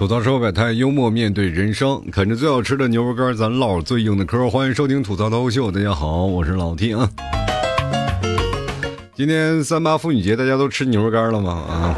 [0.00, 4.48] 吐槽社会百态，幽默面对人生，啃着最好吃的牛肉干，咱唠最硬的嗑。
[4.48, 7.06] 欢迎收听吐槽脱口秀，大家好，我是老 T 啊。
[9.14, 11.52] 今天三八妇女节，大家都吃牛肉干了吗？
[11.52, 11.94] 啊，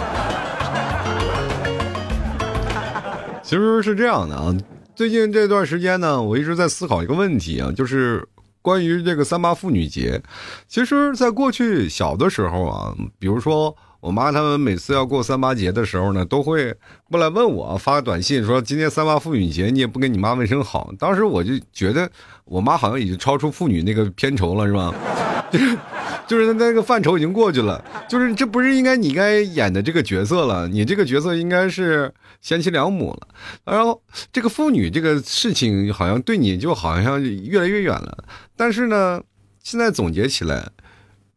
[3.45, 4.53] 其实是这样的啊。
[4.96, 8.27] 最近这段时间呢，我一直在思考一个问题啊，就是
[8.61, 10.21] 关于这个三八妇女节。
[10.66, 13.73] 其实，在过去小的时候啊，比如说。
[14.03, 16.75] 我妈他们每次要过三八节的时候呢，都会
[17.09, 22.11] 过来问我，发个短信说：“今天三八妇女节，你也不跟你妈问声好。”当时我就觉得，
[22.45, 24.93] 我妈好像已经超出妇女那个片酬了，是吧？
[25.53, 25.79] 就是
[26.27, 33.28] 就是那个范畴已经过去了，就是这不是应该你该演的这个角色了，你这个角色应该是贤妻良母了。
[33.64, 38.25] 然后这个妇女这个事情好像对你就好像越来越远了。
[38.56, 39.23] 但是呢，
[39.62, 40.69] 现在总结起来。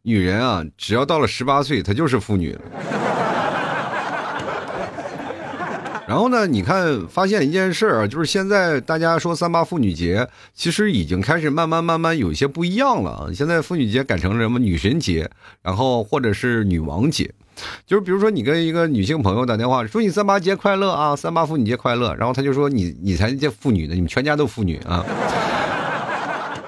[0.06, 2.60] 女人啊，只要到了十八岁，她就是妇女了。
[6.06, 13.26] 然后呢，你看，发现一件事儿啊，就是现在大家说三八妇女节，其实已经开始慢慢慢慢有些不一样了啊。
[13.34, 15.28] 现在妇女节改成了什么女神节，
[15.60, 17.28] 然后或者是女王节，
[17.84, 25.04] 就是比如说你跟一个女性朋友打电话，说你三八节快乐啊，三八妇女节快乐，然后她就说你你才叫妇女呢，你们全家都妇女啊。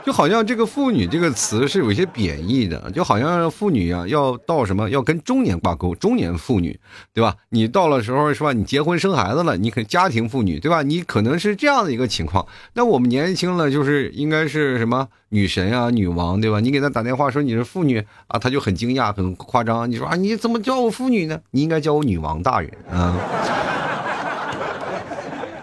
[0.08, 6.80] 就好像这个“妇女”这个词是有一些贬义的，就好像妇女啊要到什么要跟中年挂钩，中年妇女，
[7.12, 7.36] 对吧？
[7.50, 8.54] 你到了时候是吧？
[8.54, 10.80] 你结婚生孩子了，你可家庭妇女，对吧？
[10.82, 12.46] 你可能是这样的一个情况。
[12.72, 16.58] 那我们年轻了，就是应该是什么女神啊、女王，对吧？
[16.58, 19.90] 你给她打电话说你是妇女啊，她就很惊讶、很夸张。
[19.90, 21.38] 你说啊，你怎么叫我妇女呢？
[21.50, 23.14] 你应该叫我女王大人啊。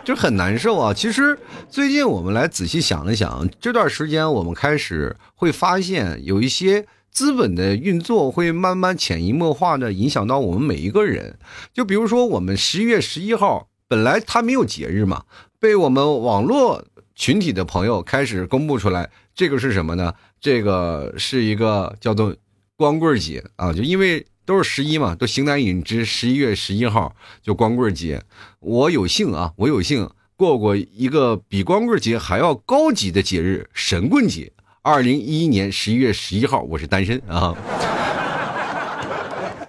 [0.05, 0.93] 就很难受啊！
[0.93, 1.35] 其实
[1.67, 11.39] 最近我们来仔细想了想，这段时间我们开始会发现，有一些资本的运作会慢慢潜移默化的影响到我们每一个人。
[11.73, 15.23] 就比如说，我们十一月十一号本来它没有节日嘛，
[15.59, 20.13] 被我们网络群体的朋友开始公布出来，这个是什么呢？
[20.39, 22.35] 这个是一个叫做
[22.77, 23.73] 光棍节啊！
[23.73, 24.23] 就因为。
[24.45, 26.05] 都是十一嘛，都形单影只。
[26.05, 28.23] 十一月十一号就光棍节，
[28.59, 34.51] 我有幸啊，我有幸过过一个比光棍节还要高级的节日——神棍节。
[34.81, 37.55] 二零一一年十一月十一号，我是单身啊。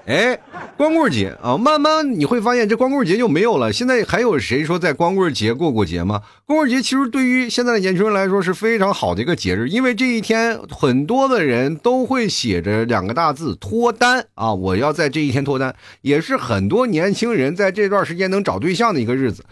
[0.07, 0.39] 哎。
[0.77, 3.73] 光棍节啊，慢慢你会发现这光棍节就没有了。
[3.73, 6.21] 现在还有谁说在光棍节过过节吗？
[6.45, 19.47] 光棍节其实对于现在的年轻人来说是非常好的一个节日，因为这一天很多的人都会写着两个大字脱单啊，我要在这一天脱单，也是很多年轻人在这段时间能找对象的一个日子。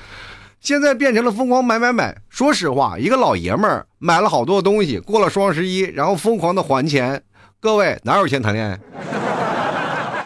[0.61, 2.15] 现在变成了疯狂买买买。
[2.29, 7.23] 说实话，一个老爷们儿买了好多东西，过了双十一，然后疯狂的还钱。
[7.61, 8.79] 各位哪有钱谈恋爱？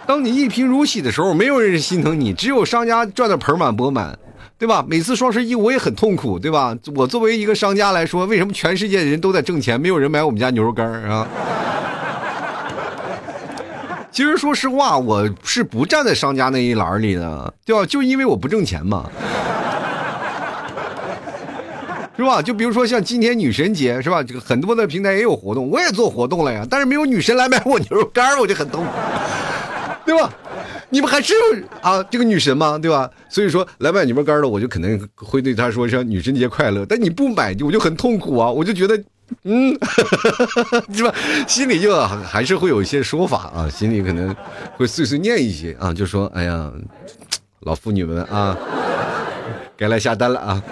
[0.09, 4.19] 当你一贫如洗的时候，没有人心疼你，只有商家赚的盆满钵满，
[4.57, 4.83] 对吧？
[4.89, 6.75] 每次双十一我也很痛苦，对吧？
[6.97, 11.29] 我作为一个商家来说，为什么全世界的人都在挣钱，没有人买我们家牛肉干啊？
[14.11, 17.85] 其实说实话，我是不站在商家那一栏里的，对吧？
[17.85, 19.11] 就因为我不挣钱嘛，
[22.17, 22.41] 是吧？
[22.41, 24.23] 就比如说像今天女神节，是吧？
[24.23, 28.91] 这个很多的平台也有活动，我也做活动了呀，但是没有女神来买我牛肉干，我就很痛苦。
[30.09, 30.33] 对吧？
[30.89, 31.35] 你们还是
[31.83, 32.79] 啊这个女神吗？
[32.79, 33.11] 对吧？
[33.29, 36.87] 所以说来买牛肉干的，我就肯定会对他说一声女神节快乐。
[36.87, 38.51] 但你不买，我就很痛苦啊！
[38.51, 38.99] 我就觉得，
[39.43, 39.79] 嗯，
[40.97, 41.15] 是吧？
[41.47, 44.35] 心里就还是会有一些说法啊，心里可能
[44.79, 46.73] 会碎碎念一些啊，就说：“哎呀，
[47.61, 48.57] 老妇女们啊，
[49.77, 50.63] 该来下单了啊。”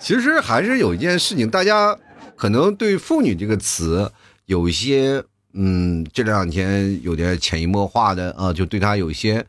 [0.00, 1.94] 其实还是有一件事情，大家
[2.34, 4.10] 可能对“妇女”这个词
[4.46, 5.22] 有一些。
[5.54, 9.44] 嗯，这两天有点潜移默化的啊，就对他有一些，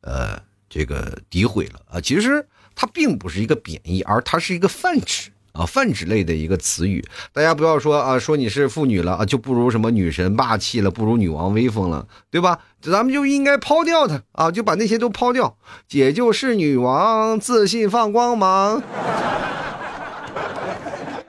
[0.00, 0.38] 呃，
[0.68, 2.00] 这个诋毁了啊。
[2.00, 2.44] 其实
[2.74, 7.04] 它并不是一个贬义，而它是一个泛指啊，泛指类的一个词语。
[7.32, 12.58] 大家不要说啊，说你是妇女了啊，就不如什么女神霸气了，不如女王威风了，对吧？
[12.82, 15.56] 咱们就应该抛掉它啊，就把那些都抛掉。
[15.86, 18.82] 姐就是女王，自信放光芒。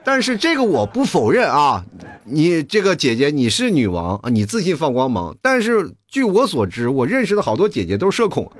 [0.02, 1.84] 但是这个我不否认啊。
[2.30, 5.36] 你这个姐姐，你是女王啊，你自信放光芒。
[5.42, 8.50] 但是据我所知，我认识的好多姐姐都是社恐。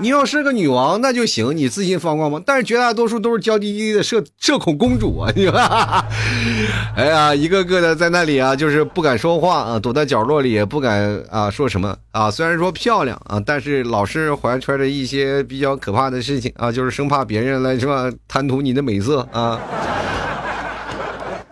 [0.00, 2.40] 你要是个女王那就行，你自信放光芒。
[2.46, 5.28] 但是绝大多数都是娇滴滴的社社恐公主啊！
[5.34, 5.48] 你
[6.94, 12.30] 哎呀，一个个的在那里啊，就是不敢说话啊，躲在角落里也不敢啊说什么啊。
[12.30, 19.58] 虽然说漂亮啊，但是老是怀揣着一些比较可怕的事情啊，就是生怕别人来是吧贪图你的美色啊。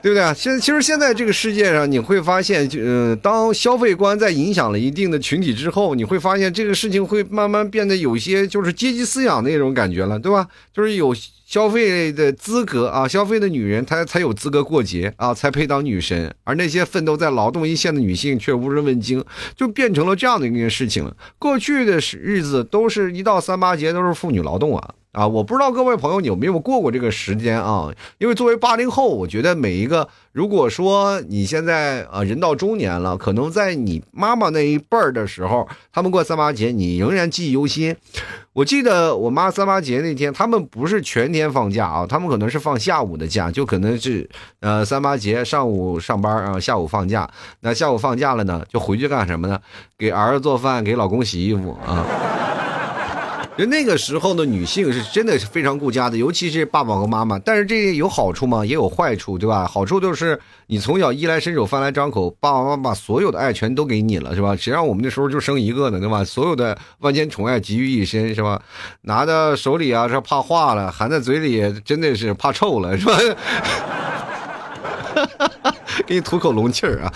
[0.06, 0.32] 对不对啊？
[0.32, 10.46] 现其实现在这个世界上，你会发现，就呃，当消费观在影响了一定的群体之后，你会发现这个事情会慢慢变得有些就是阶级思想那种感觉了，对吧？
[10.72, 11.12] 就是有
[11.46, 21.16] 消费的资格啊，消费的女人她才有资格过节啊，才配当女神，而那些奋斗在劳动一线的女性却无人问津，就变成了这样的一件事情了。
[21.38, 24.94] 过去的日子都是一到三八节都是妇女劳动啊。
[25.12, 27.90] 啊，我不知道各位朋友你有没有过过这个时间啊？
[28.18, 37.96] 因为作为八零后，我觉得每一个，如果说你现在啊人到中年了，可能在你妈妈那一辈儿的时候，他们过三八节，你仍然记忆犹新。
[38.52, 44.28] 我记得我妈三八节那天，他们不是全天放假啊，他们可能是放下午的假，就可能是
[44.60, 47.26] 呃三八节上午上班啊，下午放假。
[47.60, 49.58] 那下午放假了呢，就回去干什么呢？
[49.96, 52.04] 给儿子做饭，给老公洗衣服啊。
[53.56, 57.38] 就那个时候的女性是真的是非常顾家的，尤其是爸爸和妈妈。
[57.38, 58.66] 但是这有好处吗？
[58.66, 59.66] 也有坏处，对吧？
[59.66, 64.54] 好处就是你从小衣来伸手、饭来张口，爸爸妈妈把所有的爱全都给你了，是吧？
[64.54, 66.22] 谁让我们那时候就生一个呢，对吧？
[66.22, 68.60] 所有的万千宠爱集于一身，是吧？
[69.00, 73.16] 拿在手里啊，是怕化了；含在嘴里，真的是怕臭了，是吧？
[75.14, 77.12] 哈哈哈哈给你吐口龙气儿啊！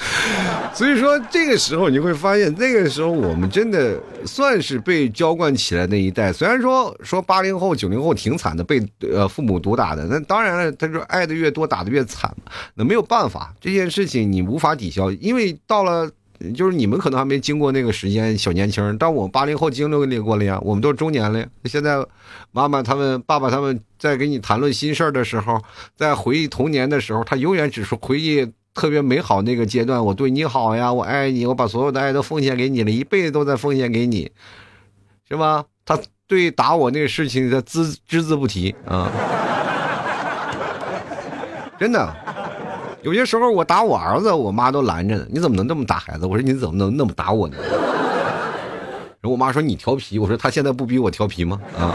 [0.72, 6.32] 所以说，这个时候你会发现，那个时候我们真的算是被娇惯起来那一代。
[6.32, 8.80] 虽然说说八零后、九零后挺惨的，被
[9.12, 12.34] 呃父母毒打的，那当然了，他说爱的越多，打的越惨
[12.74, 16.10] 那没有办法，这件事情你无法抵消，因为到了
[16.54, 21.46] 就是你们可能还没经过那个时间，小年轻，但我八零后经历过了呀，我们都中年了呀。
[21.64, 22.02] 现在
[22.52, 25.60] 妈妈他们、爸爸他们在给你谈论心事儿的时候，
[25.96, 28.48] 在回忆童年的时候，他永远只是回忆。
[28.74, 34.30] 特别美好那个阶段，我对你好呀，我爱你，我把所有的爱都奉献给你了，一辈子都在奉献给你，
[35.28, 35.64] 是吧？
[35.84, 39.10] 他对打我那个事情，他只只字不提啊，
[41.78, 42.14] 真的。
[43.02, 45.26] 有些时候我打我儿子，我妈都拦着呢。
[45.30, 46.26] 你怎么能这么打孩子？
[46.26, 47.56] 我说你怎么能那么打我呢？
[49.22, 50.18] 然后我妈说你调皮。
[50.18, 51.60] 我说他现在不比我调皮吗？
[51.78, 51.94] 啊。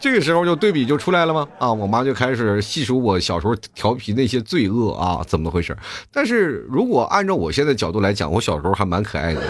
[0.00, 1.46] 这个时候就对比就出来了吗？
[1.58, 5.76] 啊，我妈就开始细数我小时候调皮那些罪恶啊，怎么回事？
[6.10, 9.42] 但是如果按照我现在角度来讲，我小时候还蛮可爱的。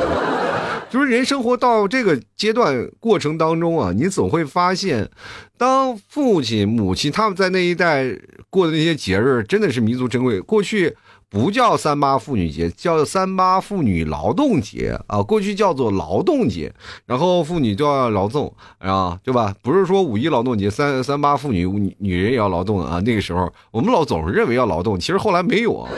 [0.91, 5.09] 就是人生活到这个阶段过程当中啊，你总会发现，
[5.57, 8.07] 当父亲、母亲他们在那一代
[8.51, 10.41] 过的那些节日，真的是弥足珍贵。
[10.41, 10.97] 过去。
[11.31, 15.23] 不叫三八妇女节，叫三八妇女劳动节啊。
[15.23, 16.73] 过去叫做劳动节，
[17.07, 19.55] 然后妇女就要劳动啊，对吧？
[19.63, 23.01] 不是说五一劳动节，三三八妇女女女人也要劳动啊。
[23.07, 25.89] 那个时候我们老总是认为要劳动，其实后来没有啊，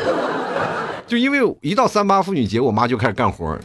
[1.06, 3.58] 就因为一到三八妇女节，我妈就开始干活。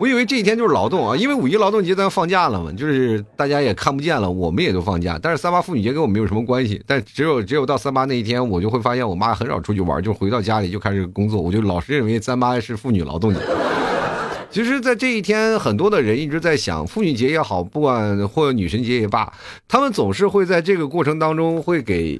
[0.00, 5.18] 我以为这一天就是劳动啊，因为五一劳动节咱放假了嘛，就是大家也看不见了，我们也都放假。
[5.20, 11.38] 但是三八妇女节跟我没有什么关系，但只有只有到三八那一天，我就会发现我妈很少出去玩，就回到家里就开始工作。
[11.38, 13.40] 我就老是认为三八是妇女劳动节。
[14.50, 19.30] 其实，在这一天，很多的人一直在想，妇女节也好，不管或者女神节也罢，
[19.68, 22.18] 他们总是会在这个过程当中会给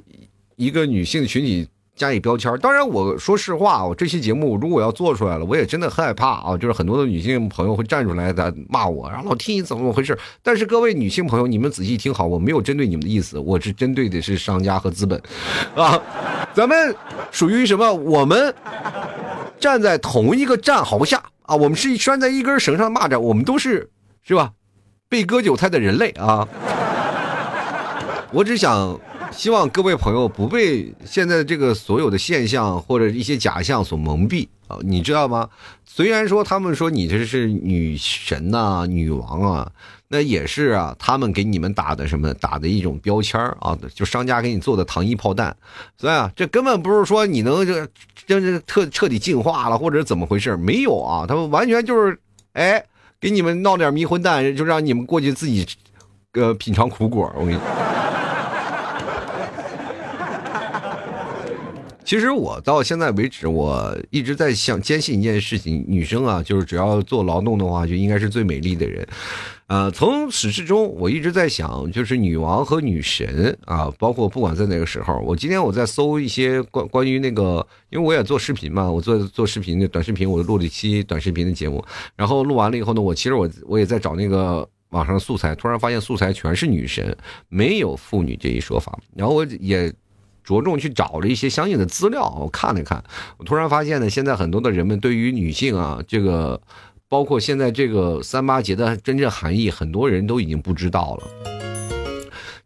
[0.56, 1.67] 一个女性群体。
[1.96, 6.56] 加以标签当然我说实话，我这期节目如果要做出来了，我也真的害怕啊！
[6.56, 10.19] 就是很多的女性朋友会站出来在骂我，然后老 T 怎么怎么回事？
[10.42, 15.20] 但是各位女性朋友，你们仔细听好，我没有针对你们的意思，我是针对的是商家和资本，
[15.75, 16.00] 啊，
[16.54, 16.96] 咱们
[17.31, 17.92] 属于什么？
[17.92, 18.54] 我们
[19.59, 23.90] 站在同一个战壕下啊，我们是拴在一根绳上的蚂蚱，我们都是
[24.23, 24.52] 是吧？
[25.11, 26.49] 被割韭菜的人类啊！
[28.32, 28.99] 我只想。
[29.30, 34.76] 希望各位朋友不被现在这个所有的现象或者一些假象所蒙蔽啊！
[34.82, 35.49] 你知道吗？
[35.84, 39.72] 虽然说他们说你这是女神呐、女王啊，
[40.08, 45.56] 那也是啊，他们给你们打的什么打的一种标签啊，就商家给你做的糖衣炮弹。
[45.96, 47.87] 所以啊，这根本不是说你能这
[48.26, 50.56] 这这彻彻底进化了或者怎么回事？
[50.56, 52.18] 没有啊，他们完全就是
[52.52, 52.84] 哎，
[53.20, 55.66] 给你们闹点迷魂蛋，就让你们过去自己
[56.32, 57.32] 呃品尝苦果。
[57.37, 57.58] 我跟你。
[62.04, 69.07] 其实我到现在为止，我一直在想坚信一件事情：女生啊，就是只要做劳动的话，就应该是最美丽的人。
[69.69, 81.85] 呃，从始至终，我一直在想，就是女王和女神啊，包括不管在哪个时候，我今天我在搜一些关关于那个，因为我也做视频嘛，我做做视频的短视频，我录了一期短视频的节目，
[82.16, 87.16] 然后录完了以后呢，我其实我我也在找那个网上素材，突然发现素材全是女神，
[87.49, 89.92] 没有妇女这一说法，然后我也。
[90.50, 93.04] 着重去找了一些相应的资料，我看了看，
[93.38, 96.61] 我突然发现呢，现在很多的人们对于女性啊，这个
[97.09, 101.23] 包括现在这个三八节的真正含义，很多人都已经不知道了。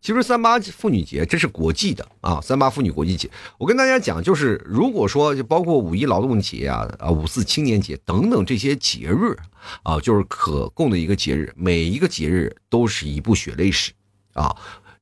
[0.01, 3.31] 其实三八妇女节这是国际的啊，三八妇女国际节。
[3.59, 9.37] 我跟大家讲，就是如果说就包括五一劳动节啊、啊五四青年节等等这些节日
[9.83, 13.93] 啊，就是可供的一个节日，每一个节日都是一部血泪史
[14.33, 14.57] 啊。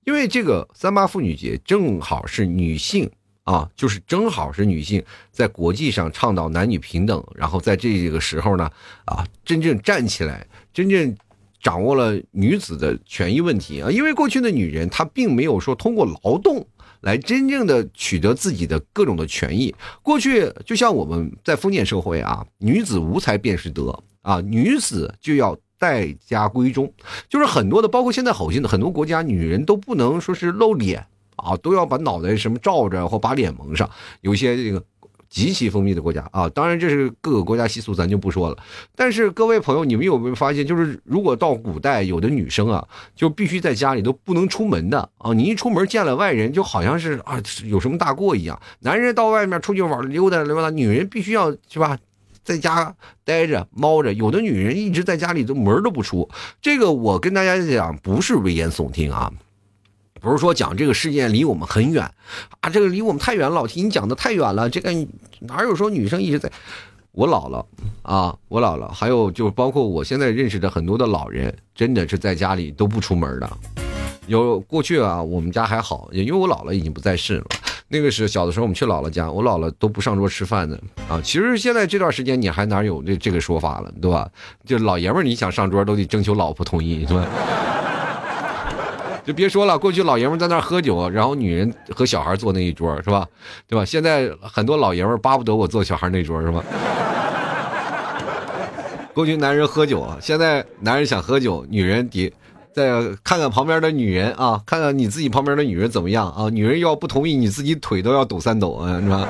[0.04, 3.10] 因为这个三八妇女节正好是女性
[3.44, 8.70] 啊，就是正好是女性在国际上倡导男女平等，然后在这个时候呢
[9.04, 11.16] 啊，真正站起来，真正。
[11.62, 16.66] 掌握了女子的权益问题啊，因为过去的女人她并没有说通过劳动
[17.02, 19.72] 来真正的取得自己的各种的权益。
[20.02, 26.92] 过去就像我们在封建社会啊，女子无才便是德啊，女子就要待家闺中，
[27.28, 31.04] 就是很多的，包括现在好些的很多国家，女人都不能说是露脸
[31.36, 34.82] 啊，都要把脑袋什么罩着或把脸蒙上，有些这个。
[35.32, 38.58] 极其封闭的国家啊，当然这是各个国家习俗，咱就不说了。
[38.94, 42.86] 但是各位朋友，你们有没有发现，就是如果到古代，有的女生啊，
[43.16, 45.32] 就必须在家里都不能出门的啊。
[45.32, 48.60] 你一出门见了外人，就好像是啊有什么大过一样。
[48.80, 51.96] 男人到外面出去玩溜达溜达，女人必须要是吧，
[52.44, 52.94] 在家
[53.24, 54.12] 待着猫着。
[54.12, 56.28] 有的女人一直在家里都门都不出。
[56.60, 59.32] 这个我跟大家讲，不是危言耸听啊。
[60.20, 62.08] 不是说讲这个事件离我们很远
[62.60, 63.54] 啊，这个离我们太远了。
[63.54, 64.92] 老提你讲的太远了，这个
[65.40, 66.50] 哪有说女生一直在？
[67.10, 67.66] 我姥姥
[68.02, 73.50] 啊，我姥姥，还有就包括我现在认识的很多的老人，真的是在家里都不出门的。
[74.28, 77.46] 有过去啊，我们家还好，因为我姥姥已经不在世了。
[77.92, 80.80] 那个是小的时候我们去姥姥家，我姥姥都不上桌吃饭的
[81.10, 81.20] 啊。
[81.22, 84.26] 其实现在这段时间你还哪有这这个说法了，对吧？
[84.64, 87.26] 就老爷们儿你想上桌都得征求老婆同意，是吧？
[89.26, 93.28] 就别说了，过去老爷们在那喝酒，然后女人和小孩坐那一桌，是吧？
[93.68, 93.84] 对吧？
[93.84, 96.64] 现在很多老爷们巴不得我坐小孩那桌，是吧？
[99.12, 102.32] 过去男人喝酒，现在男人想喝酒，女人得
[102.72, 102.90] 再
[103.22, 106.48] 看看旁边的女人啊，看看你自己旁边的女人怎么样啊？
[106.50, 109.28] 女人要不同意，你自己腿都要抖三抖啊，是吧？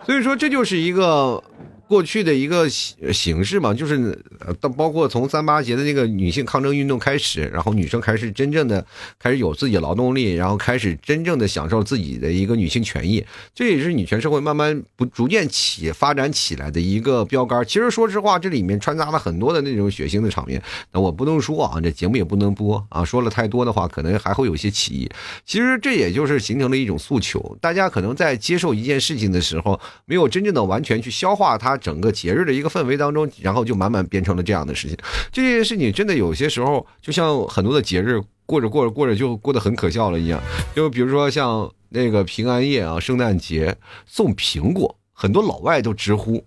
[0.06, 1.42] 所以说，这就是一个。
[1.86, 8.84] 过去的一个形形式嘛，就是呃，包括从三八节的那个女性抗争运动开始，然后女生开始真正的
[9.18, 13.24] 开始有自己劳动力，然后开始真正的享受自己的一个女性权益，
[13.54, 17.62] 这也是女权社会慢慢不逐渐起发展起来的一个标杆。
[17.66, 20.62] 其实说实话，这里面穿插了很多的那种血腥的场面，
[20.92, 25.10] 那我不能说啊，这节目也不能播啊，说了太多的话，可能还会有些歧义。
[25.44, 31.73] 其实这也就是形成了一种诉求，大家可能在接受一件事情的时候，没有真正的完全去消化它。
[31.76, 34.96] 整个节日的一个氛围当中，然后就慢慢变成了这样的事情。
[35.32, 40.40] 这件事情真的有些时候，就像很多的节日过着过着过着就过得很可笑了一样。
[40.74, 43.76] 就比如说像那个平安夜啊、圣诞节
[44.06, 46.44] 送苹果，很多老外都直呼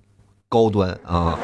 [0.49, 1.37] 高端啊。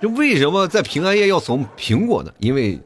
[0.00, 2.32] 就为什么在平安夜要送苹果呢？
[2.38, 2.78] 因为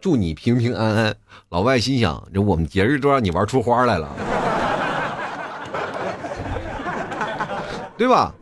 [0.00, 1.16] 祝你平平安安。
[1.50, 4.10] 老外心想，这我们节日都让你玩出花来了，
[7.96, 8.34] 对吧？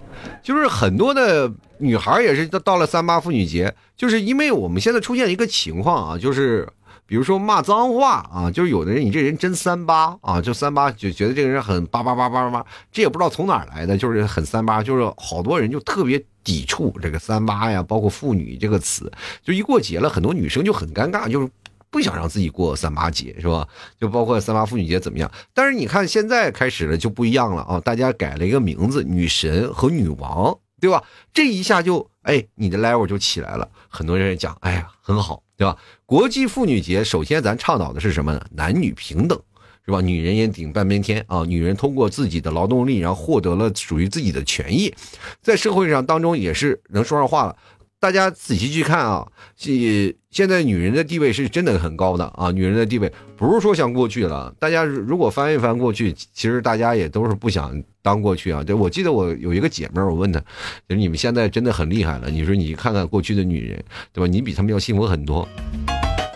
[0.44, 6.68] 就是很多的女孩也是到了三八妇女节，就是因为我们现在出现一个情况啊，就是
[7.06, 19.10] 比如说骂脏话啊，就是有的人你这人真三八啊，就三八就觉得这个人很八八八八八，这也不知道从哪儿来的，就是很三八，就是好多人就特别抵触这个三八呀，包括妇女这个词，
[19.42, 21.48] 就一过节了，很多女生就很尴尬，就是。
[21.94, 23.68] 不想让自己过三八节是吧？
[24.00, 25.30] 就包括三八妇女节怎么样？
[25.52, 27.78] 但是你看现在开始了就不一样了啊！
[27.78, 31.04] 大家改了一个名字，女神和女王，对吧？
[31.32, 33.68] 这一下就哎，你的 level 就起来了。
[33.88, 35.78] 很多人讲，哎呀，很好，对吧？
[36.04, 38.44] 国际妇女节，首先咱倡导的是什么呢？
[38.50, 39.40] 男女平等，
[39.86, 40.00] 是吧？
[40.00, 41.44] 女人也顶半边天啊！
[41.44, 44.92] 女人通过自己的劳动力，然后获得了属于自己的权益，
[45.40, 47.56] 在社会上当中也是能说上话了。
[48.04, 52.50] 大家仔细去看啊，现现在女人的地位是真的很高的啊！
[52.50, 54.54] 女人的地位不是说像过去了。
[54.58, 58.62] 大家如果翻一翻过去，其实大家也都是不想当过去啊。
[58.62, 60.38] 对我记得我有一个姐妹，我问她，
[60.86, 62.28] 就是你们现在真的很厉害了。
[62.28, 63.82] 你说你看看过去的女人，
[64.12, 64.26] 对吧？
[64.30, 65.48] 你比她们要幸福很多。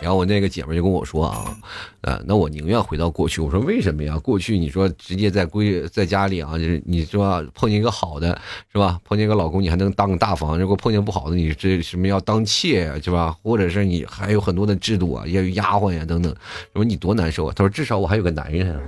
[0.00, 1.56] 然后我那个姐妹就跟我说啊，
[2.02, 3.40] 呃，那我宁愿回到过去。
[3.40, 4.16] 我说为什么呀？
[4.18, 8.40] 过去你说直接在闺在家里啊，就是你说碰见一个好的
[8.72, 9.00] 是吧？
[9.04, 13.36] 碰见一个老公你还能当个大房，如果碰见不好的，你这什么要当妾呀是吧？
[13.42, 16.32] 或者是你还有很多的制度啊，要有丫鬟呀等等，
[16.74, 17.52] 说你多难受啊。
[17.56, 18.80] 他说至少我还有个男人啊，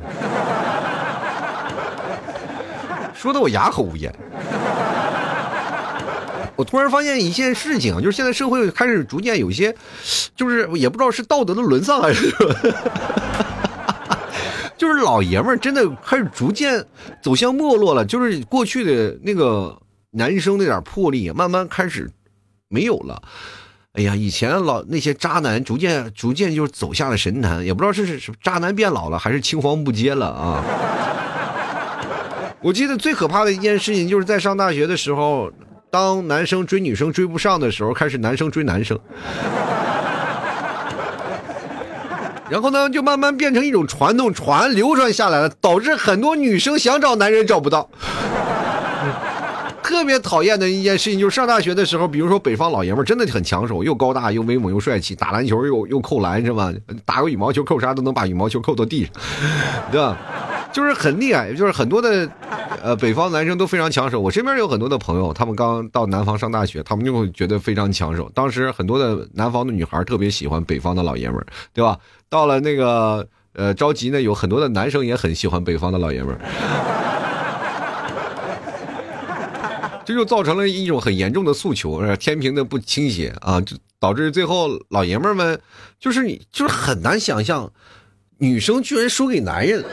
[3.12, 4.14] 说的我哑口无言。
[6.60, 9.74] 我突然发现一件事情啊，就是现在社会开始逐渐有些，
[10.36, 12.30] 就是也不知道是道德的沦丧还是，
[14.76, 16.84] 就是老爷们儿真的开始逐渐
[17.22, 18.04] 走向没落了。
[18.04, 19.74] 就是过去的那个
[20.10, 22.10] 男生那点魄力，慢慢开始
[22.68, 23.22] 没有了。
[23.94, 30.62] 哎呀，以前老那些渣男逐渐逐渐就走下了神坛，也不知道是是渣男变老了，还是青黄不接了啊。
[32.60, 35.50] 我记得最可怕的一件事情，就是在上大学的时候，
[35.90, 38.96] 当男生追女生追不上的时候，开始男生追男生，
[42.48, 47.90] 然后呢，就慢慢变成一种传统，传流传下来了，导致很多女生想找男人找不到。
[49.82, 56.72] 特别讨厌的一件事情就是上大学的时候，比如说北方老爷们真的很抢手，又高大又威猛又帅气，打篮球又又扣篮是吧？
[57.04, 59.12] 打个羽毛球扣杀都能把羽毛球扣到地上，
[59.90, 60.16] 对吧？
[60.72, 62.28] 就是很厉害，就是很多的，
[62.82, 64.20] 呃，北方男生都非常抢手。
[64.20, 68.30] 我身边有很多的朋友，他们刚到南方上大学，他们就会觉得非常抢手。
[68.34, 71.98] 当时很多的南方的女孩特别喜欢北方的老爷们儿，对吧？
[72.28, 76.40] 到了那个呃着急呢，有很多的男生也很喜欢北方的老爷们儿。
[80.04, 83.62] 这就造成了一种很严重的诉求，天平的不倾斜啊，
[84.00, 85.60] 导致最后老爷们们
[86.00, 87.70] 就是你就是很难想象，
[88.38, 89.84] 女生居然输给男人，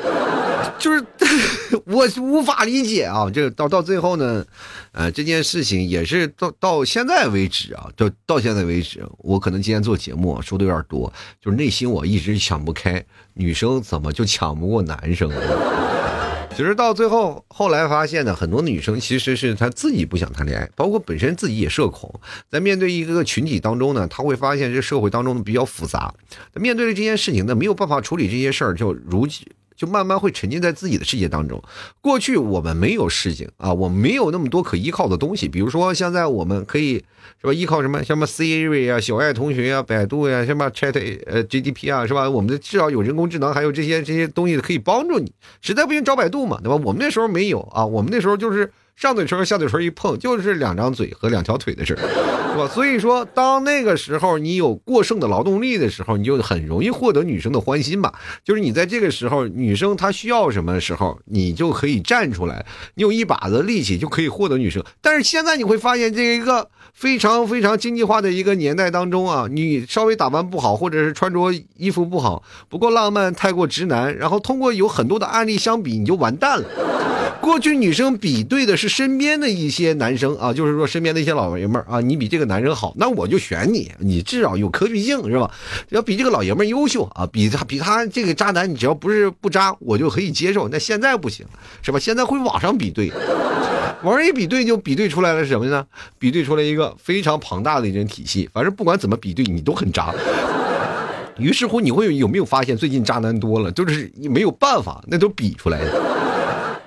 [0.79, 1.03] 就是
[1.85, 3.29] 我无法理解啊！
[3.33, 4.45] 这到到最后呢，
[4.91, 13.03] 呃，这件事情也是到到现在为止啊，到到现在为止，我可能今天做节目说的有点多，就是内心我一直想不开，
[13.33, 15.31] 女生怎么就抢不过男生？
[16.55, 22.11] 其实到最后，后来发现呢，很多女生其实是她自己不想谈恋爱，包括本身自己也社恐，
[22.49, 26.13] 在面对一个个群体当中呢，她会发现这社会当中比较复杂，
[26.55, 29.27] 面对这件事情呢，没有办法处理这些事儿，就如。
[29.77, 31.63] 就慢慢会沉浸在自己的世界当中。
[32.01, 35.47] 过去我们没有事情啊，我们没有那么多可依靠的东西。
[35.47, 36.95] 比如说，现在我们可以
[37.39, 37.53] 是吧？
[37.53, 38.03] 依靠什么？
[38.03, 42.27] 什么 Siri 啊、小爱同学啊、百度呀、什么 Chat 呃 GDP 啊，是吧？
[42.29, 45.31] 我们的至少有人工智能，还有这些这些东西可以帮助你。
[45.61, 46.75] 实在不行找百度嘛，对吧？
[46.83, 48.71] 我们那时候没有啊，我们那时候就是。
[48.97, 51.97] 上嘴唇和下嘴唇一碰，就是两张嘴和两条腿的事儿，
[52.51, 52.67] 是吧？
[52.67, 58.11] 所以说，当那个时候你有过剩的劳动力的时候，你就很容易获得女生的欢心吧。
[58.43, 64.83] 就是你在这个时候，女生她需要什么时候，你就可以站出来，你有一把子力气就可以获得女生。
[64.99, 76.67] 但是现在你会发现，这一个非常非常经济化的一个年代当中啊，你稍微打扮不好，或者是穿着衣服不好，不够浪漫，太过直男，然后通过有很多的案例相比，你就完蛋了。
[77.41, 85.49] 过去女生比对的是身边的一些男生啊，就是说身边的一些老爷们儿啊，你比这个男生好，那我就选你，你至少有可比性是吧？
[85.89, 90.67] 要比这个老爷们儿优秀啊，比他比他这个渣男，你只要不是不渣，我就可以接受。
[90.69, 91.45] 那现在不行，
[91.81, 91.99] 是吧？
[91.99, 93.11] 现在会网上比对，
[94.03, 95.85] 网上一比对就比对出来了什么呢？
[96.19, 100.13] 比对出来一个非常庞大的一种体系，反正不管怎么比对，你都很渣。
[101.37, 103.71] 于是乎，你会有没有发现最近渣男多了？
[103.71, 106.06] 就是你没有办法，那都比出来的。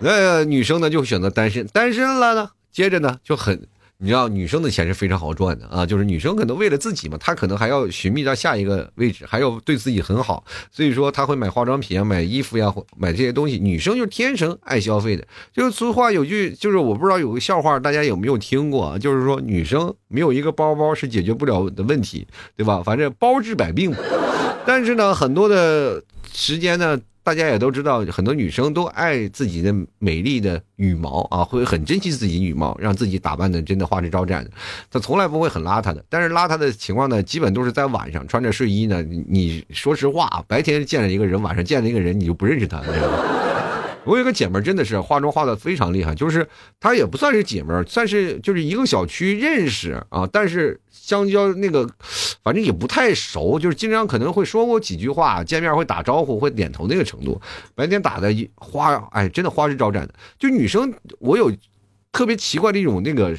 [0.00, 3.66] 那女生呢就选择单身，单身了呢，接着呢就很，
[3.98, 13.58] 你知道女生的钱是非常好赚的啊，就是女生可能为了自己嘛，她可能还要寻觅到下一个位置，还要对自己很好，所以说她会买化妆品啊，买衣服呀，买这些东西。
[13.58, 18.98] 女生就是天生爱消费的，就是俗话有句，就是我不知道有个笑话，大家有没有听过？
[18.98, 22.82] 就是说女生没有一个包包是解决不了的问题，对吧？
[22.82, 23.94] 反正包治百病。
[24.64, 26.98] 但是呢，很多的时间呢。
[27.30, 34.50] 大家也都知道，很多女生都爱自己的美丽的羽毛啊，会很珍惜自己羽毛，让自己打扮的真的花枝招展的。
[34.90, 39.00] 她从来不会很邋遢的，但是邋遢的情况呢，基本都是在晚上穿着睡衣呢。
[39.28, 43.49] 你说实话，白天见了一个人，晚上见了一个人，你就不认识他，了？
[44.04, 46.48] 我有个姐们真的是化妆化的非常厉害，就是
[46.80, 51.86] 她也不算是姐们算是就是一个小区认识啊，但是相交那个，
[52.42, 57.40] 反正也不太熟，就是经常可能会说过几句话，见面会打招呼，会点头那个程度。
[57.74, 60.14] 白天打的花，哎，真的花枝招展的。
[60.38, 61.52] 就女生，我有
[62.10, 63.36] 特别奇怪的一种那个，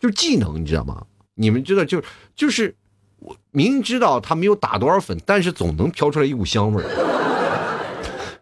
[0.00, 1.04] 就技能，你知道吗？
[1.34, 2.02] 你们知道，就
[2.34, 2.74] 就是
[3.18, 6.88] 我明知道她没有打多少粉，但是总能飘出来一股香味儿。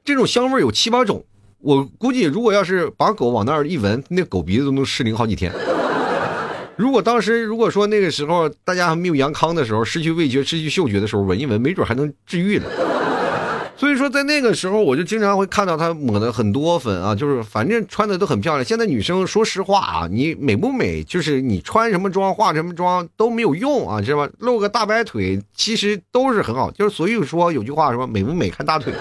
[0.04, 1.24] 这种香味有七八种。
[1.62, 5.52] 我估计，如果要是把狗往那儿一闻，那狗鼻子都能失灵好几天。
[6.76, 12.64] 如果当时如果说那个时候大家还没有阳康的时候，失去味觉、失去嗅觉的时候，闻一闻，没准还能治愈呢。
[13.76, 18.64] 所以说，在那个时候，我就经常会看到她抹的很多粉啊，就是反正穿的都很漂亮。
[18.64, 24.28] 现在女生说实话啊，你美不美，就是你穿什么妆、化什么妆都没有用啊，知道吧？
[24.38, 28.92] 露个大白腿其实都是很好，就是所以说有句话说美不美看大腿，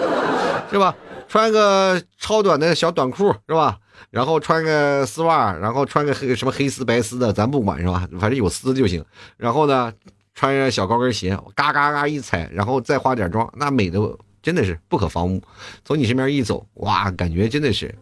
[0.70, 0.94] 是吧？
[1.30, 3.78] 穿个超短的小短裤是吧？
[4.10, 8.04] 然后穿个丝袜，然后穿个黑什么黑丝白丝的，咱不管是吧？
[8.18, 9.04] 反正有丝就行。
[9.36, 9.92] 然后呢，
[10.34, 14.00] 穿上小高跟鞋，嘎嘎嘎一踩，然后再化点妆，那美的
[14.42, 15.40] 真的是不可方物。
[15.84, 17.94] 从你身边一走，哇，感觉真的是，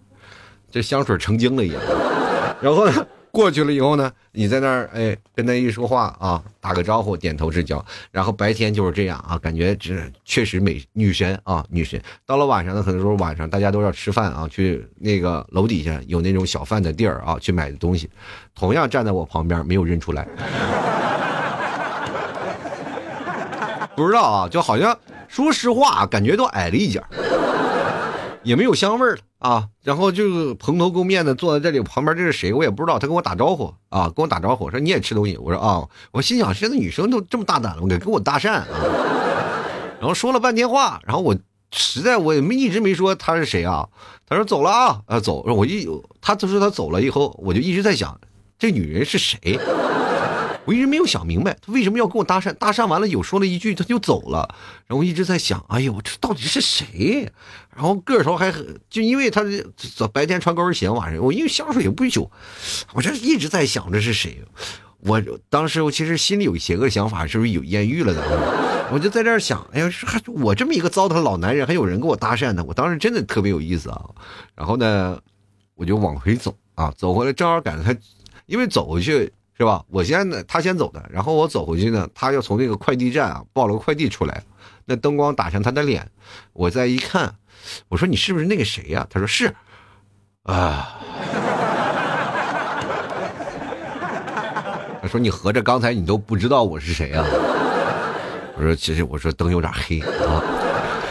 [0.70, 1.82] 这香水成精了一样。
[2.62, 7.84] 然后呢，过去了以后呢，你在那儿哎跟他一说话啊，打个招呼，点头之交。
[8.10, 12.00] 然后白天就是这样啊，感觉这确实美女神啊，女神。
[12.26, 18.10] 到了晚上呢，很多时候晚上大家都要吃饭啊，去那个楼底下有那种小贩的地儿啊，去买的东西。
[18.54, 20.26] 同样站在我旁边，没有认出来。
[23.94, 24.96] 不知道啊，就好像
[25.28, 27.02] 说实话，感觉都矮了一截
[28.48, 29.20] 也没有香味儿了。
[29.38, 32.52] 啊，然后就蓬头垢面的坐在这里，旁边这是谁？
[32.52, 32.98] 我也不知道。
[32.98, 35.36] 他跟我打招呼啊，跟我打招呼说你也吃东西。
[35.36, 38.66] 我说啊，我心想现在女生都这么大胆了，我给跟我搭讪啊。
[40.00, 41.36] 然后说了半天话，然后我
[41.70, 43.86] 实在我也没一直没说他是谁啊。
[44.26, 45.42] 他说走了啊，啊走。
[45.42, 45.86] 我一
[46.20, 48.18] 他他说他走了以后，我就一直在想
[48.58, 49.60] 这女人是谁。
[50.64, 52.52] 我一直没有想明白，他为什么要跟我搭讪？
[52.52, 54.54] 搭讪完了有说了一句，他就走了。
[54.86, 57.32] 然后我一直在想，哎呦，我这到底是谁？
[57.78, 59.44] 然后个头还很，就因为他
[59.76, 62.28] 早白天穿高跟鞋，晚上我因为香水也不久，
[62.92, 64.42] 我这一直在想着是谁。
[64.98, 68.88] 我当时我其实心里有邪恶想法，是不是有艳遇了的？
[68.92, 72.64] 我就在这想，哎呀，还我这么一个糟蹋老男人，还有人跟我搭讪呢。
[72.66, 74.10] 我当时真的特别有意思啊。
[74.56, 75.16] 然后呢，
[75.76, 77.96] 我就往回走啊，走回来正好赶上他，
[78.46, 79.32] 因为走回去。
[79.60, 79.84] 是吧？
[79.88, 84.44] 我先呢，他先走的，然后我走回去呢，他要从那个快递站啊抱了个快递出来，
[84.84, 86.08] 那灯光打上他的脸，
[86.52, 87.34] 我再一看，
[87.88, 89.06] 我说你是不是那个谁呀？
[89.10, 89.54] 他说是，
[90.44, 90.98] 啊，
[95.02, 97.24] 他说你合着刚才你都不知道我是谁啊？
[98.56, 100.42] 我说其实我说灯有点黑啊。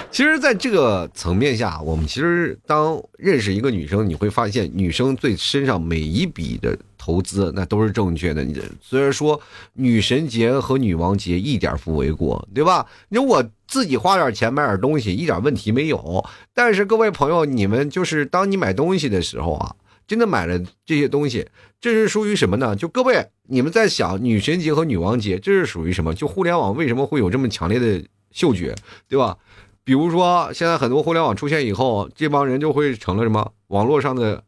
[0.09, 6.75] 其实，在这个层面下，我们其实当认识一个女生，你会发现女生最身上每一笔的。
[7.07, 8.43] 投资那都是正确的。
[8.43, 9.39] 你虽然说
[9.71, 12.85] 女神节和女王节一点不为过，对吧？
[13.07, 16.25] 你说我自己花点钱买点东西一点问题没有。
[16.53, 19.73] 但是各位朋友，你们就是当你买东西的时候啊，
[20.05, 21.47] 真的买了这些东西，
[21.79, 22.75] 这是属于什么呢？
[22.75, 26.13] 就各位你们在想女神节和女王节，这是属于什么？
[26.13, 28.75] 就互联网为什么会有这么强烈的嗅觉，
[29.07, 29.37] 对吧？
[29.85, 34.43] 比如说现在很多互联网出现以后，这帮人就会成了什么网络上的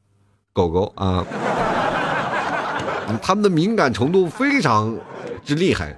[0.52, 1.26] 狗狗啊。
[3.22, 4.98] 他们的敏感程度非常
[5.44, 5.98] 之厉害，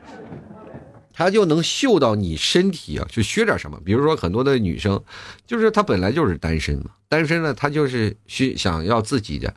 [1.13, 3.80] 他就能嗅到你身体啊，就缺点什么。
[3.84, 5.02] 比如说，很多的女生，
[5.45, 9.54] 就是她本来就是单身嘛，单身呢，她就是需想要自己的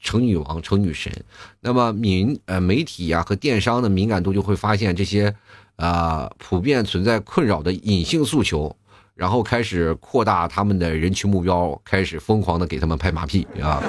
[0.00, 1.12] 成女王、成女神。
[1.60, 5.34] 那么民呃媒体呀和电商的敏感度就会发现这些
[5.76, 8.76] 啊普遍存在困扰的隐性诉求，
[9.14, 13.82] 然后开始扩大他们的人群目标，开始疯狂的给他们拍马屁啊。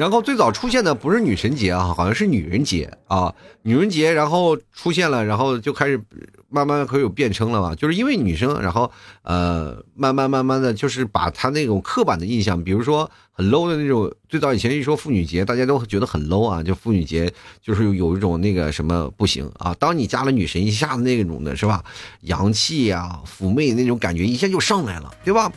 [0.00, 6.00] 然后最早出现的不是女神节啊，好像是女人节啊，女人节，然后出现了，然后就开始
[6.48, 8.90] 慢慢可有变称了嘛，就是因为女生，然后
[9.24, 13.10] 呃，慢慢慢慢的就是把她那种刻板的印象，比如说。
[13.32, 17.32] 很 low 的那种，最早以前一说妇女节，大家都觉得很 low 啊，就妇女节
[17.62, 19.74] 就是有一种那个什么不行啊。
[19.78, 21.82] 当你加了女神，一下子那种的是吧，
[22.20, 25.50] 洋气呀、妩媚那种感觉一下就上来了，对吧？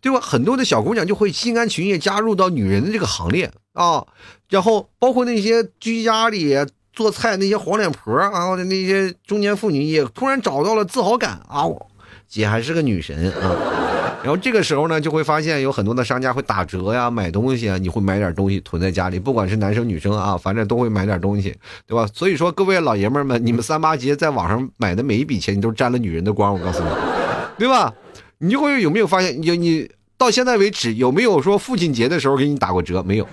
[0.00, 0.18] 对吧？
[0.20, 4.04] 很多的小姑娘就会心甘情愿加入到女人的这个行列啊。
[4.50, 6.54] 然后包括那些居家里
[6.92, 11.64] 做菜那些黄脸婆啊，那些中年妇女也突然找到了自豪感啊，
[12.26, 13.56] 姐还是个女神啊。
[14.20, 21.54] 然后这个时候呢，就会发现有很多的商家会打折呀，买东西啊，你会买点东西囤在家里，不管是男生女生啊，反正都会买点东西，
[21.86, 22.04] 对吧？
[22.12, 26.88] 所以说各位老爷们们，你们三八节在网上买的每一笔钱，你都沾了女人的光，我告诉你，
[27.58, 27.94] 对吧？
[28.38, 29.88] 你就会有没有发现，你你
[30.18, 33.02] 到现在为止有没有说父亲节的时候给你打过折？
[33.04, 33.28] 没有，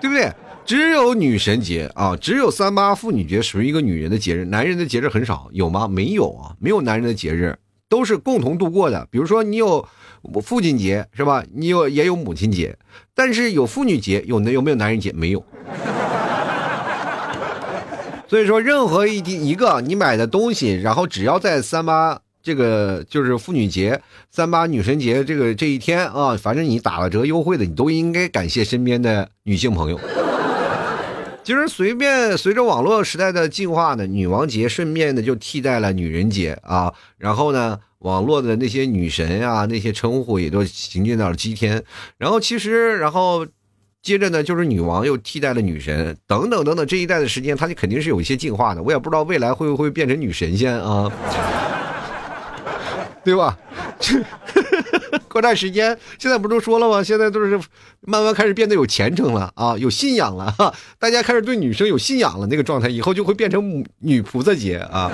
[0.00, 0.32] 对不对？
[0.64, 5.86] 只有女神节啊，只有三八妇女节属于一个女人的节日，男人的节日很少，有吗？
[5.86, 7.56] 没有啊，没有男人的节日，
[7.88, 9.06] 都是共同度过的。
[9.10, 9.86] 比如说你有
[10.42, 11.44] 父亲节是吧？
[11.54, 12.76] 你有也有母亲节，
[13.14, 15.12] 但是有妇女节，有有没有男人节？
[15.12, 15.44] 没有。
[18.28, 24.00] 所以说，任何一一个你买的东西，然后只要在三八这个就是妇女节、
[24.30, 30.00] 三八女神节这个这一天啊，反正你打了折优惠的，你都应该感谢身边的女性朋友。
[31.44, 41.82] 其实随便随着网络时代的进化呢，女王节顺便的就替代了女人节啊，然后呢，网络的那些女神啊，那些称呼也都行进到了今天。
[42.16, 43.44] 然后其实，然后
[44.02, 48.80] 接着呢，就是女王又替代了女神，等等等等，这一代的时间，它就肯定是有一些进化的。
[48.80, 51.10] 我也不知道未来会不会变成女神仙啊，
[53.24, 53.56] 对吧？
[55.28, 57.02] 过段时间，现在不都说了吗？
[57.02, 57.58] 现在都是
[58.00, 60.54] 慢慢开始变得有虔诚了啊，有信仰了，
[60.98, 65.10] 大家开始对女生有信仰了，那个状态以后就会变成女菩萨节啊。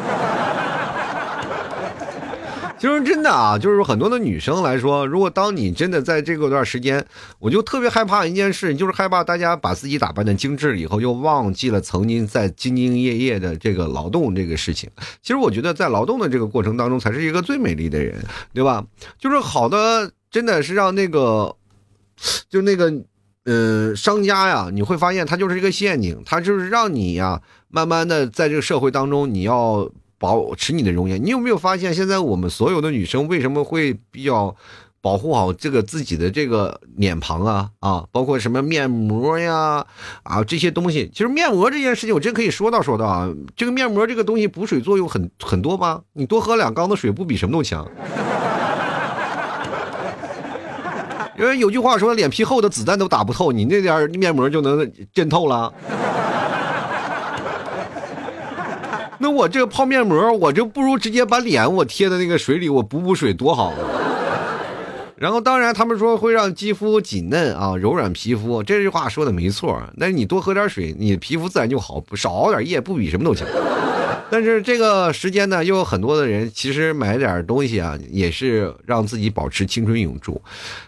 [2.78, 7.04] 其实真的啊，就是很多的女生来说，如果当你真的在这个段时间，
[7.40, 14.88] 我就特别害怕一件事，就是害怕大家把自己打扮的精致以后，又忘记了曾经在兢兢业业的这个劳动这个事情。
[15.20, 18.14] 其实我觉得在劳动的这个过程当中，才是一个最美丽的人，
[18.54, 18.86] 对吧？
[19.18, 21.56] 就是好的，真的是让那个，
[22.48, 22.92] 就那个，
[23.44, 29.90] 呃，商家呀，你会发现他就是一个陷阱，他就是让你呀，慢慢的在这个社会当中，你要。
[30.18, 34.54] 保持你的容颜，你有没有发现，现在我们所有的女生为什么会比较
[35.00, 39.86] 保护好这个自己的这个脸庞啊啊，包括什么面膜呀
[40.24, 41.08] 啊这些东西？
[41.14, 43.32] 其实面膜这件事情，我真可以说道说道啊。
[43.56, 46.00] 这个面膜这个东西补水作用很很多吧？
[46.14, 47.88] 你多喝两缸的水，不比什么都强。
[51.38, 55.72] 因为有句话说，脸皮厚的子弹都打不透，你那点面膜就能震透了。
[59.20, 63.74] 那我这个泡面膜，我就不如直接把脸我贴在那个水里，我补补水多好。
[65.16, 69.82] 然后当然他们说会让肌肤紧嫩啊，柔软皮肤，这句话说的没错。
[69.98, 73.44] 但是你多喝点水，你皮肤自然就好，少熬点夜不比什么都强。
[74.30, 80.40] 但是这个时间呢，又有很多的人其实买点东西啊，也是让自己保持青春永驻。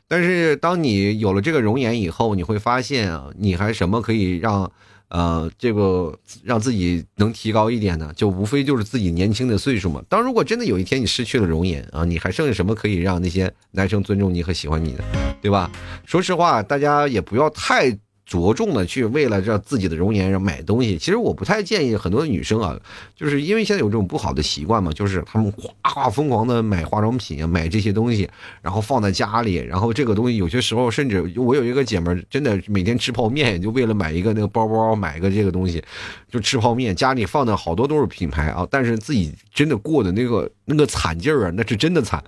[0.07, 4.71] 但是当你有了这个容颜以后，你会发现啊，你还什么可以让。
[5.11, 10.03] 呃，这个让自己能提高一点呢，就无非就是自己年轻的岁数嘛。
[10.09, 15.05] 当如果真的有一天你失去了容颜啊，你还剩下什么可以让那些男生尊重你和喜欢你的，
[15.43, 15.71] 对吧？
[16.07, 17.97] 说实话，大家也不要太。
[18.31, 22.79] 着重的去为了让自己的容颜上买东西，其实我不太建议很多女生啊，
[23.17, 28.31] 就是因为现在有这种不好的习惯嘛，就是她们哗哗疯狂的买化妆品，买这些东西，
[28.63, 35.83] 然后放在家里，然后这个东西有些时候甚至我有一个姐们真的每天吃泡面，就为了买一个那个包包，买一个这个东西，
[36.31, 42.23] 就吃泡面，家里放的好多都是品牌啊，但是自己真的过的那个那个惨劲儿啊，那是真的惨。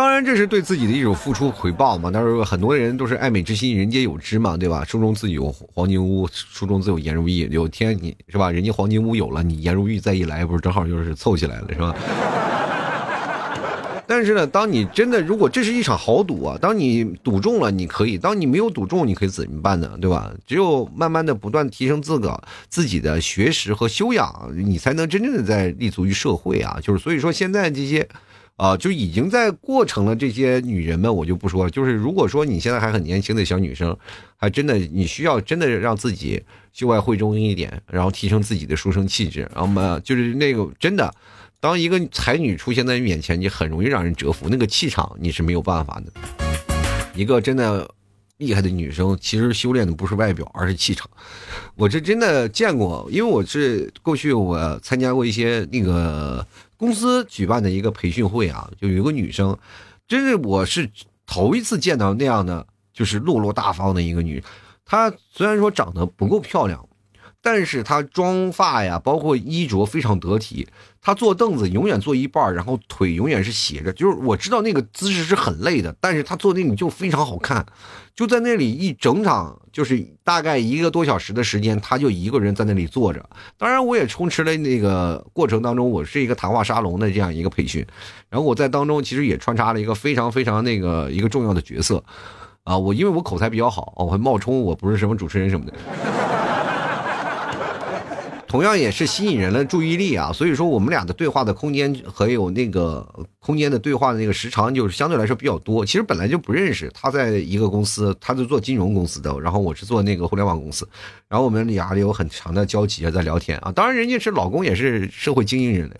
[0.00, 2.10] 当然，这是对自己的一种付出回报嘛。
[2.10, 4.82] 但是很多人都是爱美之心，人皆有之嘛，对吧？
[4.82, 7.46] 书中自有黄金屋，书中自有颜如玉。
[7.50, 8.50] 有天你是吧？
[8.50, 11.94] 人家黄金屋有了，你颜如玉再一来，不是正好就是凑起来了，是吧？
[14.08, 19.98] 但是呢，当你真的如果这是一场豪赌啊，当你赌中了，你可以；当你没有赌中，你可以怎么办呢？
[20.00, 20.32] 对吧？
[20.46, 26.78] 只有慢慢的不断提升自个自己的学识和修养，你才能真正的在立足于社会啊。
[26.82, 28.08] 就是所以说，现在这些。
[28.60, 30.14] 啊，就已经在过程了。
[30.14, 31.70] 这些女人们，我就不说了。
[31.70, 33.96] 就是如果说你现在还很年轻的小女生，
[34.36, 39.48] 还真的你需要真的让自己秀外慧中一点，然后提升自己的书生气质。
[39.54, 41.10] 然后嘛，就是那个真的，
[41.58, 44.46] 当一个才女出现在你面前，你很容易让人折服。
[44.50, 46.12] 那个气场你是没有办法的。
[47.14, 47.90] 一个真的
[48.36, 51.08] 厉害的女生，其实修炼的不是外表，而是气场。
[51.76, 56.46] 我这真的见过，因为我是过去我参加过一些那个。
[56.80, 59.54] 公司举办的一个培训会啊，就有一个女生，
[60.08, 60.90] 真是我是
[61.26, 64.42] 头一次见到那样的，就是落落大方的一个女。
[64.86, 66.88] 她虽然说长得不够漂亮，
[67.42, 70.68] 但是她妆发呀，包括衣着非常得体。
[71.02, 77.64] 她坐凳子永远坐一半，然后腿永远是斜着，就是我知道那个姿势是很累的，但是她坐那里就非常好看。
[78.14, 83.30] 就在那里一整场，就是大概一个多小时的时间，他就一个人在那里坐着。
[83.56, 87.86] 当然，我也充斥了那个过程当中，我是一个谈话沙龙的这样一个培训。
[88.28, 92.04] 然后我在当中其实也穿插了一个非常非常那个一个重要的角色，
[92.64, 95.72] 啊，我因为我口才比较好，我会冒充我不是什么主持人什么的。
[98.50, 103.06] 同样也是吸引人的注意力啊，所以说我们俩的对话的空间还有那个
[103.40, 105.84] 空间的对话的那个时长就是相对来说比较多。
[105.84, 110.86] 其实本来就不认识，他在一个公司，他是做金融公司的，然后我是做那个互联网公司，
[111.26, 113.72] 然后我们俩有很长的交集在聊天啊。
[113.72, 115.90] 当然人家是老公，也是社会精英人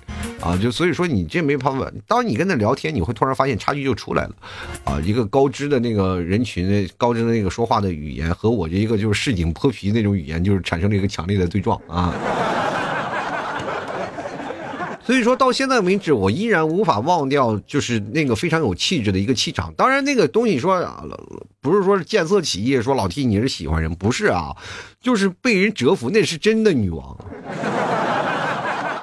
[0.40, 1.90] 啊，就所以说你这没办法。
[2.06, 4.34] 当你跟他聊天，你会突然发现差距就出来了
[4.84, 5.00] 啊。
[5.00, 12.14] 一个高知的那个人群，高知的那个说话的语言和我这一个就是市井泼皮那种语言，就是产生了一个强烈的对撞啊。
[15.02, 19.72] 所以说到现在为止，我依然无法忘掉，就是那个非常有气质的一个气场。
[19.76, 20.78] 当然，那个东西说
[21.60, 24.54] 不是说是见色起意，说老 T 你是喜欢人，不是啊，
[25.00, 27.16] 就是被人折服，那是真的女王。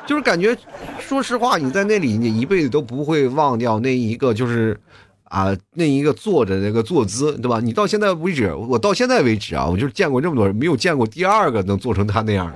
[0.05, 0.55] 就是感觉，
[0.99, 4.79] 说实话，你在那里，你一辈子都不会忘掉那一个，就是
[5.25, 7.59] 啊，那一个坐着那个坐姿，对吧？
[7.59, 12.53] 你到现在为止，我到现在为止啊，我就见过这么多人，没有见过第二个能做成他那样的。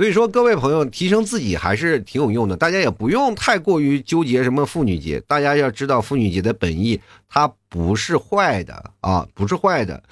[0.00, 2.56] 所以说，各位朋友，提升自己还是挺有用的。
[2.56, 5.20] 大家也不用太过于纠结什么妇女节。
[5.26, 10.02] 大家要知道，妇女节的本意，它不是坏的啊，不是坏的。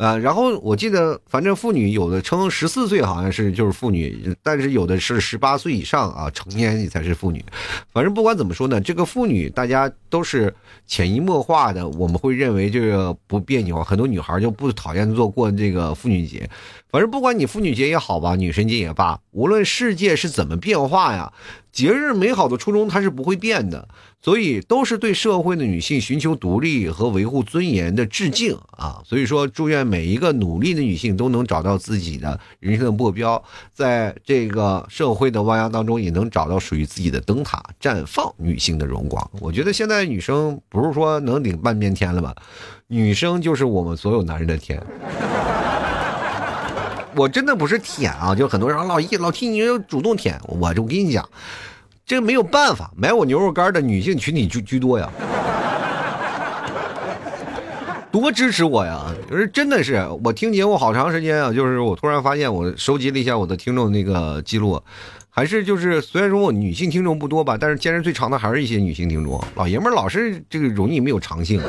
[0.00, 7.44] 呃，然后我记得，反正妇女有的称十四岁好像是就是妇女，但是有的是十八岁以上啊，成年你才是妇女。
[7.92, 10.54] 反正不管怎么说呢，这个妇女大家都是
[10.86, 16.48] 潜移默化的，我们会认为这个不别扭，很多女孩就不讨厌做过这个妇女节。
[16.90, 21.30] 反正不管你妇女节也好吧，女神节也罢，无论世界是怎么变化呀，
[21.72, 23.88] 节日美好的初衷它是不会变的。
[24.22, 29.00] 所以都是对社会的女性寻求独立和维护尊严的致敬啊！
[29.02, 39.30] 所以说，祝愿每一个努力的女性都能找到自己的人生的目标，在这个社会的汪洋当中，也能找到属于自己的灯塔，绽放女性的荣光。
[39.40, 42.36] 我觉得现在女生不是说能顶半边天了吧？
[42.88, 44.78] 女生就是我们所有男人的天。
[47.16, 51.28] 我真的不是舔啊，就很多人老一老听你主动舔，我就跟你讲。
[52.06, 55.08] 这个没有办法，买我牛肉干的女性群体居居多呀，
[58.10, 59.06] 多支持我呀！
[59.30, 64.82] 就是真的是，我听节目好长时间啊，就是我突然发现，我收集了一下我的听众那个记录，
[65.28, 69.40] 还是就是虽然说我女性听众不多吧，但是坚持最长的还是一些女性听众。
[69.54, 71.60] 老爷们儿老是这个容易没有长性，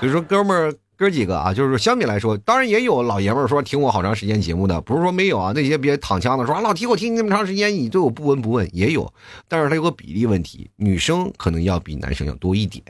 [0.00, 0.72] 所以说哥们儿。
[0.96, 5.52] 哥几个啊，就是相比来说，当然也有老爷们儿说听我好长时间节目的，不是说没有啊。
[5.52, 9.12] 那些别躺枪的说老提我听你那么长时间，你对我不闻不问也有，
[9.48, 12.84] 但是它有个比例问题，女生可能要比男生要多一点，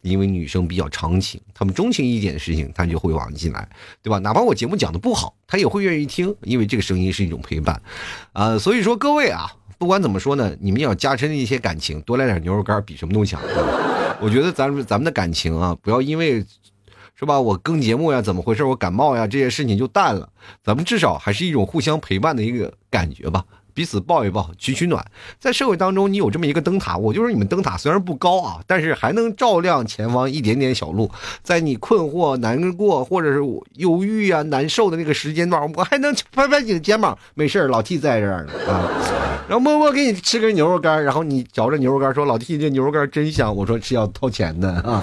[0.00, 3.68] 因为女生比较长情，他们钟情一点的事情，他就会往进来，
[4.02, 4.18] 对吧？
[4.20, 7.82] 哪怕我节目讲的不好，他也会愿意听，因为这个声音是一种陪伴，
[8.32, 13.38] 啊，所以说各位啊，不管怎么说呢，你们要加深一些感情，多来点牛肉干比什么都强。
[14.22, 16.42] 我觉得咱们咱们的感情啊，不要因为。
[17.18, 17.40] 是吧？
[17.40, 18.62] 我更节目呀，怎么回事？
[18.62, 20.28] 我感冒呀，这些事情就淡了。
[20.62, 25.04] 咱们至少还是一种互相陪伴的一个感觉吧，彼此抱一抱，取取暖。
[25.40, 31.10] 在社会当中，你有这么一个灯塔，我就是你们灯塔，虽然不高啊，但是还能照亮前方一点点小路。
[31.42, 33.40] 在你困惑、难过或者是
[33.74, 38.88] 忧郁啊、难受的那个时间段，我还能拍拍你的肩膀，没事老 T 在这儿呢啊，
[39.48, 45.02] 然后默默给你吃根牛肉干，然后你嚼着牛肉干说：“老 T 这牛肉干真香。”我说是要掏钱的啊。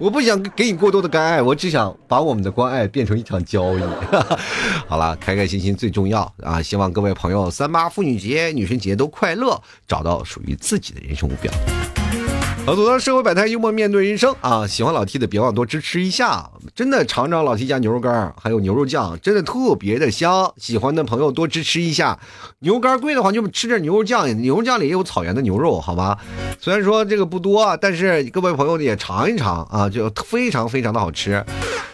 [0.00, 3.82] 我不想给你过多的关爱，我只想把我们的关爱变成一场交易。
[4.88, 6.62] 好了，开开心心最重要啊！
[6.62, 11.52] 希望各位朋友三八妇女节、女神节都快乐，找到属于自己的人生目标。
[12.66, 14.66] 好，走到社会百态，幽默面对人生啊！
[14.66, 20.52] 喜欢老 T 的别忘多支持一下，真的尝尝老 T 家牛肉干，还有牛肉酱，真的特别的香。
[20.58, 22.18] 喜欢的朋友多支持一下。
[22.60, 26.18] 牛干贵的话就吃点牛肉酱，牛肉酱里也有草原的牛肉，好吧？
[26.60, 31.44] 虽然说这个不多，但是各位朋友也尝一尝啊，就非常非常的好吃。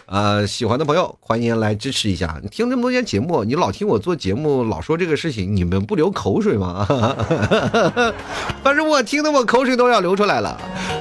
[0.07, 2.39] 呃，喜欢的朋友欢迎来支持一下。
[2.41, 6.87] 你听这么多年节目，你老听我做节目，老说这个事情，你们不流口水吗？
[8.63, 10.57] 反正我听的我口水都要流出来了。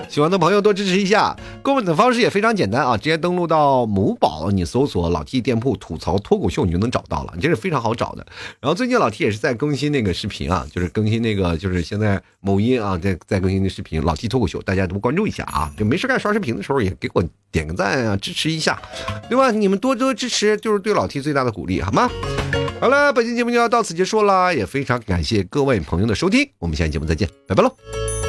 [0.08, 8.26] 喜欢的朋友多支持一下，购买的方式也非常简单啊，直接登录到某宝，你搜索“老 T 店铺吐槽脱口秀”，你就能找到了，这是非常好找的。
[8.60, 18.80] 然后最近老 T 也是在更新那个视频啊，就是更新那个就是现在某音啊在在更新的视频，老 T 脱口秀，大家都关注一下啊，就没事干刷视频的时候也给我点个赞啊，支持一下。
[19.28, 19.50] 对吧？
[19.50, 22.10] 你们多多支持，就是对老 T 最大的鼓励，好吗？
[22.80, 28.25] 好了，本期节目就要到此结束了，也非常感谢各位朋友的收听，我们下期节目再见，拜拜喽。